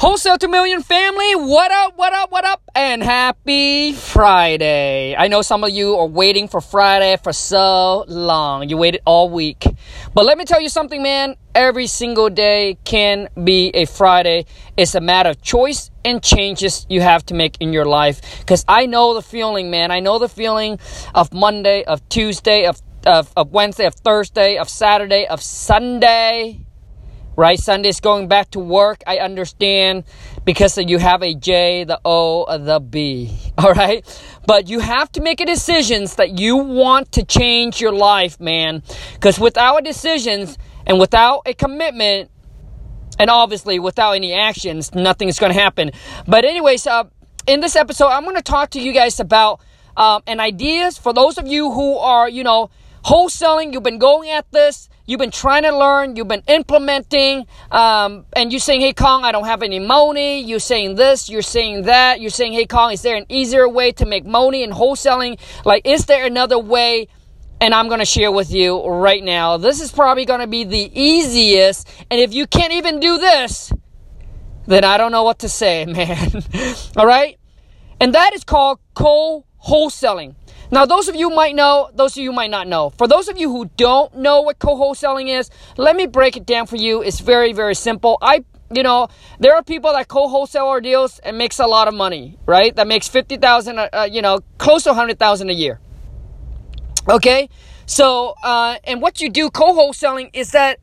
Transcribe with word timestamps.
Wholesale 0.00 0.38
to 0.38 0.48
Million 0.48 0.82
family, 0.82 1.34
what 1.34 1.70
up, 1.70 1.98
what 1.98 2.14
up, 2.14 2.32
what 2.32 2.42
up, 2.46 2.62
and 2.74 3.02
happy 3.02 3.92
Friday. 3.92 5.14
I 5.14 5.28
know 5.28 5.42
some 5.42 5.62
of 5.62 5.68
you 5.72 5.94
are 5.96 6.06
waiting 6.06 6.48
for 6.48 6.62
Friday 6.62 7.18
for 7.22 7.34
so 7.34 8.06
long. 8.08 8.66
You 8.70 8.78
waited 8.78 9.02
all 9.04 9.28
week. 9.28 9.62
But 10.14 10.24
let 10.24 10.38
me 10.38 10.46
tell 10.46 10.58
you 10.58 10.70
something, 10.70 11.02
man. 11.02 11.36
Every 11.54 11.86
single 11.86 12.30
day 12.30 12.78
can 12.84 13.28
be 13.44 13.72
a 13.74 13.84
Friday. 13.84 14.46
It's 14.74 14.94
a 14.94 15.02
matter 15.02 15.28
of 15.28 15.42
choice 15.42 15.90
and 16.02 16.22
changes 16.22 16.86
you 16.88 17.02
have 17.02 17.26
to 17.26 17.34
make 17.34 17.58
in 17.60 17.74
your 17.74 17.84
life. 17.84 18.22
Because 18.38 18.64
I 18.66 18.86
know 18.86 19.12
the 19.12 19.20
feeling, 19.20 19.70
man. 19.70 19.90
I 19.90 20.00
know 20.00 20.18
the 20.18 20.30
feeling 20.30 20.78
of 21.14 21.30
Monday, 21.34 21.84
of 21.84 22.08
Tuesday, 22.08 22.64
of, 22.64 22.80
of, 23.04 23.30
of 23.36 23.50
Wednesday, 23.50 23.84
of 23.84 23.96
Thursday, 23.96 24.56
of 24.56 24.70
Saturday, 24.70 25.26
of 25.26 25.42
Sunday 25.42 26.64
right? 27.40 27.58
Sunday's 27.58 28.00
going 28.00 28.28
back 28.28 28.50
to 28.50 28.58
work. 28.60 29.02
I 29.06 29.16
understand 29.16 30.04
because 30.44 30.76
you 30.76 30.98
have 30.98 31.22
a 31.22 31.34
J, 31.34 31.84
the 31.84 31.98
O, 32.04 32.44
the 32.58 32.80
B, 32.80 33.34
all 33.58 33.72
right? 33.72 34.04
But 34.46 34.68
you 34.68 34.80
have 34.80 35.10
to 35.12 35.22
make 35.22 35.40
a 35.40 35.46
decisions 35.46 36.16
that 36.16 36.38
you 36.38 36.58
want 36.58 37.12
to 37.12 37.24
change 37.24 37.80
your 37.80 37.92
life, 37.92 38.38
man. 38.38 38.82
Because 39.14 39.40
without 39.40 39.84
decisions 39.84 40.58
and 40.86 41.00
without 41.00 41.40
a 41.46 41.54
commitment, 41.54 42.30
and 43.18 43.30
obviously 43.30 43.78
without 43.78 44.12
any 44.12 44.34
actions, 44.34 44.94
nothing's 44.94 45.38
going 45.38 45.54
to 45.54 45.58
happen. 45.58 45.92
But 46.28 46.44
anyways, 46.44 46.86
uh, 46.86 47.04
in 47.46 47.60
this 47.60 47.74
episode, 47.74 48.08
I'm 48.08 48.24
going 48.24 48.36
to 48.36 48.42
talk 48.42 48.70
to 48.70 48.80
you 48.80 48.92
guys 48.92 49.18
about 49.18 49.62
um, 49.96 50.22
and 50.26 50.40
ideas 50.40 50.98
for 50.98 51.14
those 51.14 51.38
of 51.38 51.46
you 51.46 51.70
who 51.70 51.96
are, 51.96 52.28
you 52.28 52.44
know, 52.44 52.70
wholesaling. 53.04 53.72
You've 53.72 53.82
been 53.82 53.98
going 53.98 54.30
at 54.30 54.50
this 54.52 54.88
You've 55.10 55.18
been 55.18 55.32
trying 55.32 55.64
to 55.64 55.76
learn, 55.76 56.14
you've 56.14 56.28
been 56.28 56.44
implementing, 56.46 57.48
um, 57.72 58.26
and 58.32 58.52
you're 58.52 58.60
saying, 58.60 58.80
hey, 58.80 58.92
Kong, 58.92 59.24
I 59.24 59.32
don't 59.32 59.46
have 59.46 59.64
any 59.64 59.80
money. 59.80 60.40
You're 60.40 60.60
saying 60.60 60.94
this, 60.94 61.28
you're 61.28 61.42
saying 61.42 61.82
that. 61.82 62.20
You're 62.20 62.30
saying, 62.30 62.52
hey, 62.52 62.64
Kong, 62.64 62.92
is 62.92 63.02
there 63.02 63.16
an 63.16 63.26
easier 63.28 63.68
way 63.68 63.90
to 63.90 64.06
make 64.06 64.24
money 64.24 64.62
in 64.62 64.70
wholesaling? 64.70 65.40
Like, 65.64 65.84
is 65.84 66.06
there 66.06 66.24
another 66.24 66.60
way? 66.60 67.08
And 67.60 67.74
I'm 67.74 67.88
going 67.88 67.98
to 67.98 68.04
share 68.04 68.30
with 68.30 68.52
you 68.52 68.86
right 68.86 69.24
now. 69.24 69.56
This 69.56 69.80
is 69.80 69.90
probably 69.90 70.26
going 70.26 70.42
to 70.42 70.46
be 70.46 70.62
the 70.62 70.92
easiest. 70.94 71.88
And 72.08 72.20
if 72.20 72.32
you 72.32 72.46
can't 72.46 72.74
even 72.74 73.00
do 73.00 73.18
this, 73.18 73.72
then 74.68 74.84
I 74.84 74.96
don't 74.96 75.10
know 75.10 75.24
what 75.24 75.40
to 75.40 75.48
say, 75.48 75.86
man. 75.88 76.44
All 76.96 77.04
right? 77.04 77.36
And 78.00 78.14
that 78.14 78.32
is 78.32 78.44
called 78.44 78.78
co 78.94 79.44
wholesaling. 79.66 80.34
Now, 80.70 80.86
those 80.86 81.08
of 81.08 81.16
you 81.16 81.30
might 81.30 81.54
know, 81.56 81.90
those 81.94 82.16
of 82.16 82.22
you 82.22 82.32
might 82.32 82.50
not 82.50 82.68
know. 82.68 82.90
For 82.90 83.08
those 83.08 83.28
of 83.28 83.36
you 83.36 83.50
who 83.50 83.70
don't 83.76 84.14
know 84.14 84.42
what 84.42 84.58
co-wholesaling 84.60 85.28
is, 85.28 85.50
let 85.76 85.96
me 85.96 86.06
break 86.06 86.36
it 86.36 86.46
down 86.46 86.66
for 86.66 86.76
you. 86.76 87.02
It's 87.02 87.18
very, 87.18 87.52
very 87.52 87.74
simple. 87.74 88.18
I, 88.22 88.44
you 88.72 88.84
know, 88.84 89.08
there 89.40 89.54
are 89.56 89.64
people 89.64 89.92
that 89.92 90.06
co-wholesale 90.06 90.66
our 90.66 90.80
deals 90.80 91.18
and 91.20 91.36
makes 91.36 91.58
a 91.58 91.66
lot 91.66 91.88
of 91.88 91.94
money, 91.94 92.38
right? 92.46 92.74
That 92.76 92.86
makes 92.86 93.08
fifty 93.08 93.36
thousand, 93.36 93.80
uh, 93.80 93.88
uh, 93.92 94.08
you 94.10 94.22
know, 94.22 94.40
close 94.58 94.84
to 94.84 94.94
hundred 94.94 95.18
thousand 95.18 95.50
a 95.50 95.54
year. 95.54 95.80
Okay, 97.08 97.48
so 97.86 98.34
uh, 98.44 98.76
and 98.84 99.02
what 99.02 99.20
you 99.20 99.28
do 99.28 99.50
co-wholesaling 99.50 100.30
is 100.34 100.52
that 100.52 100.78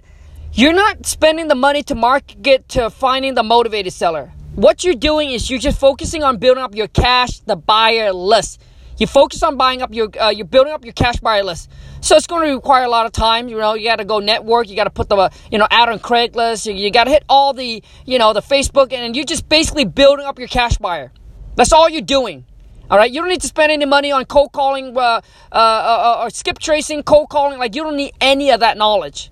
you're 0.52 0.74
not 0.74 1.06
spending 1.06 1.48
the 1.48 1.56
money 1.56 1.82
to 1.84 1.96
market 1.96 2.68
to 2.70 2.90
finding 2.90 3.36
the 3.36 3.44
motivated 3.44 3.94
seller. 3.94 4.34
What 4.56 4.84
you're 4.84 4.96
doing 4.96 5.30
is 5.30 5.50
you're 5.50 5.60
just 5.60 5.80
focusing 5.80 6.24
on 6.24 6.40
building 6.40 6.64
up 6.64 6.76
your 6.76 6.88
cash, 6.90 7.40
the 7.40 7.56
buyer 7.56 8.12
list. 8.12 8.62
You 8.98 9.08
focus 9.08 9.44
on 9.44 9.58
buying 9.58 9.82
up 9.82 9.94
your, 9.94 10.10
uh, 10.20 10.30
you're 10.30 10.46
building 10.46 10.74
up 10.74 10.84
your 10.84 10.94
cash 10.94 11.18
buyer 11.18 11.44
list. 11.44 11.72
So 12.02 12.16
it's 12.16 12.28
going 12.28 12.48
to 12.48 12.56
require 12.56 12.84
a 12.84 12.90
lot 12.90 13.06
of 13.06 13.12
time. 13.12 13.48
You 13.48 13.58
know, 13.58 13.74
you 13.76 13.86
got 13.86 13.98
to 13.98 14.06
go 14.06 14.20
network. 14.20 14.70
You 14.70 14.76
got 14.76 14.86
to 14.86 14.90
put 14.90 15.10
the, 15.10 15.30
you 15.52 15.58
know, 15.58 15.68
out 15.72 15.90
on 15.90 16.00
Craigslist. 16.00 16.66
You, 16.66 16.74
you 16.74 16.92
got 16.92 17.06
to 17.06 17.12
hit 17.12 17.24
all 17.30 17.54
the, 17.54 17.84
you 18.06 18.18
know, 18.18 18.34
the 18.34 18.42
Facebook, 18.42 18.94
and 18.94 19.16
you're 19.16 19.26
just 19.26 19.48
basically 19.50 19.86
building 19.86 20.26
up 20.26 20.40
your 20.40 20.48
cash 20.48 20.78
buyer. 20.78 21.12
That's 21.56 21.74
all 21.74 21.90
you're 21.90 22.02
doing. 22.02 22.46
All 22.90 22.98
right, 22.98 23.12
you 23.12 23.20
don't 23.20 23.30
need 23.30 23.42
to 23.42 23.48
spend 23.48 23.70
any 23.70 23.86
money 23.86 24.14
on 24.14 24.24
cold 24.24 24.54
calling, 24.54 24.96
uh, 24.96 25.22
uh, 25.52 25.56
uh, 25.56 26.22
or 26.24 26.30
skip 26.30 26.58
tracing, 26.58 27.04
cold 27.04 27.28
calling. 27.28 27.60
Like 27.60 27.76
you 27.76 27.84
don't 27.84 27.98
need 27.98 28.14
any 28.22 28.50
of 28.50 28.62
that 28.62 28.78
knowledge, 28.78 29.30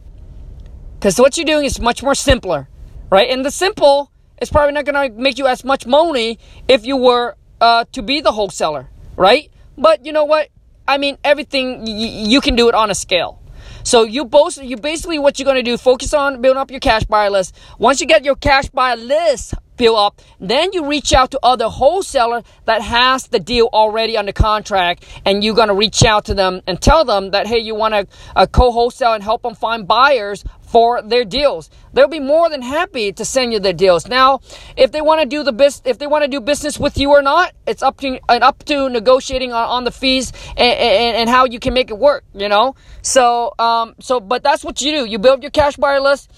because 0.95 1.17
what 1.17 1.37
you're 1.37 1.45
doing 1.45 1.63
is 1.63 1.79
much 1.79 2.03
more 2.03 2.15
simpler, 2.15 2.67
right? 3.09 3.29
And 3.29 3.45
the 3.45 3.51
simple 3.51 4.11
is 4.41 4.49
probably 4.49 4.73
not 4.73 4.83
going 4.83 5.09
to 5.09 5.17
make 5.17 5.37
you 5.37 5.47
as 5.47 5.63
much 5.63 5.87
money 5.87 6.37
if 6.67 6.85
you 6.85 6.97
were 6.97 7.37
uh, 7.61 7.85
to 7.93 8.01
be 8.01 8.19
the 8.19 8.33
wholesaler, 8.33 8.89
right? 9.15 9.49
But 9.77 10.05
you 10.05 10.11
know 10.11 10.25
what? 10.25 10.49
I 10.87 10.97
mean, 10.97 11.17
everything 11.23 11.79
y- 11.81 11.85
you 11.87 12.41
can 12.41 12.55
do 12.55 12.69
it 12.69 12.75
on 12.75 12.91
a 12.91 12.95
scale. 12.95 13.41
So 13.83 14.03
you 14.03 14.25
both, 14.25 14.57
you 14.61 14.77
basically 14.77 15.19
what 15.19 15.37
you're 15.37 15.45
gonna 15.45 15.63
do, 15.63 15.77
focus 15.77 16.13
on 16.13 16.41
building 16.41 16.59
up 16.59 16.71
your 16.71 16.79
cash 16.79 17.03
buyer 17.03 17.29
list. 17.29 17.55
Once 17.77 18.01
you 18.01 18.07
get 18.07 18.25
your 18.25 18.35
cash 18.35 18.67
buyer 18.69 18.95
list 18.95 19.53
built 19.77 19.97
up, 19.97 20.21
then 20.39 20.71
you 20.73 20.85
reach 20.85 21.13
out 21.13 21.31
to 21.31 21.39
other 21.43 21.67
wholesaler 21.67 22.43
that 22.65 22.81
has 22.81 23.27
the 23.27 23.39
deal 23.39 23.69
already 23.73 24.17
under 24.17 24.31
contract, 24.31 25.05
and 25.25 25.43
you're 25.43 25.55
gonna 25.55 25.73
reach 25.73 26.03
out 26.03 26.25
to 26.25 26.33
them 26.33 26.61
and 26.67 26.81
tell 26.81 27.05
them 27.05 27.31
that 27.31 27.47
hey, 27.47 27.59
you 27.59 27.75
want 27.75 27.93
to 27.93 28.07
uh, 28.35 28.45
co-wholesale 28.45 29.13
and 29.13 29.23
help 29.23 29.41
them 29.43 29.55
find 29.55 29.87
buyers 29.87 30.43
for 30.75 31.01
their 31.01 31.23
deals. 31.23 31.69
They'll 31.93 32.07
be 32.07 32.19
more 32.19 32.49
than 32.49 32.61
happy 32.61 33.13
to 33.13 33.23
send 33.23 33.53
you 33.53 33.59
their 33.59 33.73
deals. 33.73 34.07
Now, 34.07 34.41
if 34.75 34.91
they 34.91 35.01
want 35.01 35.21
to 35.21 35.27
do 35.27 35.43
the 35.43 35.53
bus- 35.53 35.81
if 35.85 35.99
they 35.99 36.07
want 36.07 36.23
to 36.23 36.27
do 36.27 36.41
business 36.41 36.77
with 36.77 36.97
you 36.97 37.11
or 37.11 37.21
not, 37.21 37.53
it's 37.65 37.81
up 37.81 37.97
to 38.01 38.19
and 38.27 38.43
up 38.43 38.63
to 38.65 38.89
negotiating 38.89 39.53
on, 39.53 39.69
on 39.69 39.83
the 39.85 39.91
fees 39.91 40.33
and, 40.57 40.77
and, 40.77 41.17
and, 41.17 41.29
how 41.29 41.45
you 41.45 41.59
can 41.59 41.73
make 41.73 41.89
it 41.91 41.97
work. 41.97 42.25
You 42.33 42.49
know, 42.49 42.75
so 43.01 43.53
um, 43.59 43.95
so 43.99 44.19
but 44.19 44.43
that's 44.43 44.63
what 44.65 44.81
you 44.81 44.91
do. 44.91 45.05
You 45.05 45.17
build 45.17 45.43
your 45.43 45.51
cash 45.51 45.77
buyer 45.77 46.01
list. 46.01 46.29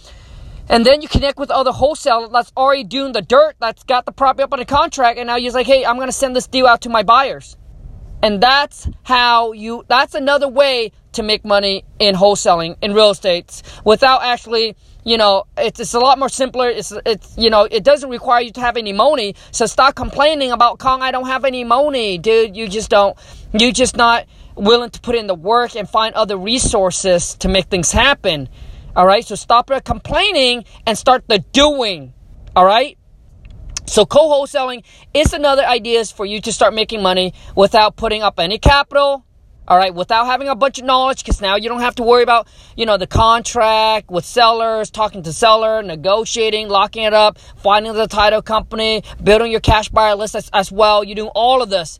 And 0.70 0.86
then 0.86 1.02
you 1.02 1.08
connect 1.08 1.40
with 1.40 1.50
other 1.50 1.72
wholesalers 1.72 2.30
that's 2.32 2.52
already 2.58 2.84
doing 2.84 3.14
the 3.14 3.22
dirt, 3.22 3.56
that's 3.60 3.84
got 3.84 4.06
the 4.06 4.12
property 4.12 4.44
up 4.44 4.54
on 4.54 4.60
a 4.60 4.66
contract, 4.66 5.18
and 5.18 5.28
now 5.28 5.38
you're 5.38 5.54
like, 5.54 5.68
hey, 5.68 5.86
I'm 5.86 5.98
gonna 5.98 6.12
send 6.12 6.36
this 6.36 6.48
deal 6.48 6.68
out 6.68 6.82
to 6.82 6.90
my 6.90 7.04
buyers. 7.04 7.56
And 8.22 8.42
that's 8.42 8.90
how 9.04 9.52
you, 9.52 9.86
that's 9.88 10.16
another 10.16 10.48
way 10.48 10.92
to 11.14 11.24
make 11.24 11.46
money 11.46 11.86
in 12.00 12.16
wholesaling 12.16 12.76
in 12.82 12.94
real 12.94 13.12
estate 13.12 13.62
without 13.86 14.24
actually, 14.24 14.76
you 15.04 15.18
know, 15.18 15.44
it's, 15.56 15.80
it's 15.80 15.94
a 15.94 16.00
lot 16.00 16.18
more 16.18 16.28
simpler. 16.28 16.68
It's, 16.68 16.92
it's, 17.06 17.38
you 17.38 17.50
know, 17.50 17.68
it 17.70 17.84
doesn't 17.84 18.10
require 18.10 18.42
you 18.42 18.52
to 18.54 18.60
have 18.60 18.76
any 18.76 18.92
money. 18.92 19.36
So 19.52 19.68
stop 19.68 19.96
complaining 19.96 20.52
about 20.52 20.80
Kong, 20.80 21.02
I 21.02 21.12
don't 21.12 21.28
have 21.28 21.46
any 21.46 21.64
money, 21.64 22.18
dude. 22.18 22.56
You 22.58 22.68
just 22.68 22.90
don't, 22.90 23.18
you 23.54 23.72
just 23.72 23.96
not 23.96 24.26
willing 24.56 24.90
to 24.90 25.00
put 25.00 25.16
in 25.16 25.28
the 25.28 25.36
work 25.36 25.76
and 25.76 25.88
find 25.88 26.16
other 26.16 26.38
resources 26.38 27.36
to 27.36 27.48
make 27.48 27.66
things 27.66 27.92
happen. 27.92 28.50
All 28.98 29.06
right. 29.06 29.24
So 29.24 29.36
stop 29.36 29.70
complaining 29.86 30.66
and 30.88 30.98
start 30.98 31.26
the 31.28 31.38
doing. 31.38 32.14
All 32.56 32.66
right. 32.66 32.98
So 33.86 34.06
co-wholesaling 34.08 34.84
is 35.14 35.34
another 35.34 35.64
idea 35.64 36.04
for 36.06 36.26
you 36.26 36.42
to 36.42 36.52
start 36.52 36.74
making 36.74 37.04
money 37.04 37.34
without 37.56 37.96
putting 37.96 38.24
up 38.24 38.40
any 38.40 38.58
capital. 38.58 39.24
All 39.70 39.78
right, 39.78 39.94
without 39.94 40.28
having 40.28 40.48
a 40.48 40.56
bunch 40.56 40.80
of 40.80 40.86
knowledge, 40.86 41.26
because 41.26 41.42
now 41.42 41.58
you 41.58 41.68
don't 41.68 41.82
have 41.82 41.96
to 41.96 42.04
worry 42.04 42.24
about, 42.24 42.48
you 42.78 42.86
know, 42.86 42.96
the 42.96 43.06
contract 43.06 44.10
with 44.10 44.24
sellers, 44.24 44.90
talking 44.90 45.24
to 45.24 45.34
seller, 45.34 45.84
negotiating, 45.84 46.70
locking 46.70 47.04
it 47.04 47.14
up, 47.14 47.38
finding 47.58 47.92
the 47.92 48.08
title 48.08 48.42
company, 48.42 49.04
building 49.22 49.52
your 49.52 49.60
cash 49.60 49.90
buyer 49.90 50.16
list 50.16 50.36
as, 50.36 50.50
as 50.54 50.72
well. 50.72 51.04
You 51.04 51.16
do 51.16 51.28
all 51.28 51.62
of 51.62 51.70
this 51.70 52.00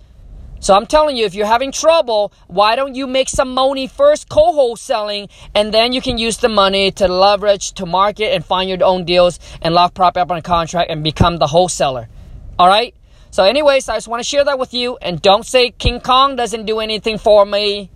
so 0.60 0.74
I'm 0.76 0.86
telling 0.86 1.18
you, 1.18 1.26
if 1.26 1.36
you're 1.36 1.46
having 1.46 1.72
trouble, 1.72 2.32
why 2.48 2.76
don't 2.76 2.96
you 2.96 3.08
make 3.08 3.30
some 3.30 3.54
money 3.54 3.88
first 3.88 4.30
co-wholesaling 4.30 5.30
and 5.54 5.74
then 5.74 5.94
you 5.94 6.02
can 6.02 6.18
use 6.18 6.38
the 6.38 6.50
money 6.50 6.92
to 6.92 7.08
leverage, 7.08 7.74
to 7.74 7.86
market 7.86 8.34
and 8.34 8.44
find 8.44 8.70
your 8.70 8.84
own 8.84 9.06
deals 9.06 9.40
and 9.62 9.74
lock 9.74 9.94
property 9.94 10.22
up 10.22 10.32
on 10.32 10.38
a 10.38 10.42
contract 10.42 10.90
and 10.90 11.04
become 11.04 11.38
the 11.38 11.48
wholesaler. 11.48 12.10
All 12.58 12.68
right? 12.68 12.96
So 13.30 13.44
anyways, 13.44 13.88
I 13.88 13.96
just 13.98 14.08
want 14.08 14.22
to 14.22 14.28
share 14.28 14.44
that 14.46 14.58
with 14.58 14.74
you 14.74 14.98
and 15.02 15.22
don't 15.22 15.46
say 15.46 15.72
King 15.72 16.00
Kong 16.00 16.36
doesn't 16.36 16.66
do 16.66 16.80
anything 16.80 17.18
for 17.18 17.46
me. 17.46 17.92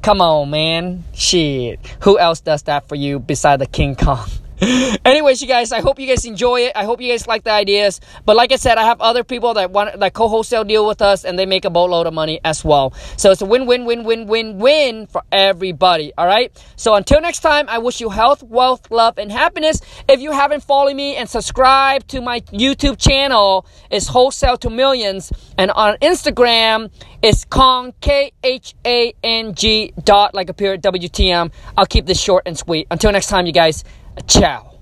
Come 0.00 0.20
on, 0.20 0.50
man. 0.50 1.04
Shit. 1.12 1.80
Who 2.02 2.18
else 2.18 2.40
does 2.40 2.62
that 2.62 2.88
for 2.88 2.94
you 2.94 3.18
beside 3.18 3.58
the 3.58 3.66
King 3.66 3.96
Kong? 3.96 4.28
Anyways, 5.04 5.42
you 5.42 5.48
guys, 5.48 5.70
I 5.70 5.80
hope 5.80 5.98
you 5.98 6.06
guys 6.06 6.24
enjoy 6.24 6.60
it. 6.60 6.72
I 6.74 6.84
hope 6.84 7.02
you 7.02 7.12
guys 7.12 7.26
like 7.26 7.44
the 7.44 7.50
ideas. 7.50 8.00
But 8.24 8.36
like 8.36 8.52
I 8.52 8.56
said, 8.56 8.78
I 8.78 8.84
have 8.84 9.02
other 9.02 9.22
people 9.22 9.52
that 9.54 9.70
want 9.70 10.00
that 10.00 10.14
co-wholesale 10.14 10.64
deal 10.64 10.86
with 10.86 11.02
us, 11.02 11.24
and 11.24 11.38
they 11.38 11.44
make 11.44 11.66
a 11.66 11.70
boatload 11.70 12.06
of 12.06 12.14
money 12.14 12.40
as 12.42 12.64
well. 12.64 12.94
So 13.18 13.30
it's 13.30 13.42
a 13.42 13.46
win-win-win-win-win-win 13.46 15.08
for 15.08 15.22
everybody. 15.30 16.12
All 16.16 16.26
right. 16.26 16.50
So 16.76 16.94
until 16.94 17.20
next 17.20 17.40
time, 17.40 17.68
I 17.68 17.78
wish 17.78 18.00
you 18.00 18.08
health, 18.08 18.42
wealth, 18.42 18.90
love, 18.90 19.18
and 19.18 19.30
happiness. 19.30 19.82
If 20.08 20.20
you 20.20 20.32
haven't 20.32 20.62
followed 20.62 20.96
me 20.96 21.16
and 21.16 21.28
subscribed 21.28 22.08
to 22.08 22.22
my 22.22 22.40
YouTube 22.40 22.98
channel, 22.98 23.66
it's 23.90 24.06
Wholesale 24.06 24.56
to 24.58 24.70
Millions, 24.70 25.32
and 25.58 25.70
on 25.70 25.96
Instagram, 25.98 26.90
it's 27.20 27.44
Kong 27.44 27.92
K 28.00 28.32
H 28.42 28.74
A 28.86 29.12
N 29.22 29.54
G 29.54 29.92
dot 30.02 30.34
like 30.34 30.48
a 30.48 30.54
period 30.54 30.80
W 30.80 31.08
T 31.08 31.30
M. 31.30 31.50
I'll 31.76 31.84
keep 31.84 32.06
this 32.06 32.20
short 32.20 32.44
and 32.46 32.56
sweet. 32.56 32.86
Until 32.90 33.12
next 33.12 33.26
time, 33.26 33.44
you 33.44 33.52
guys. 33.52 33.84
Ciao. 34.24 34.75